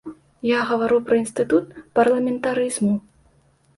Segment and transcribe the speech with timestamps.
[0.51, 1.65] Я гавару пра інстытут
[1.99, 2.95] парламентарызму.